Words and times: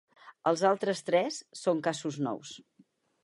Els 0.51 0.63
altres 0.69 1.03
tres 1.09 1.37
són 1.63 1.83
casos 1.89 2.19
nous. 2.29 2.57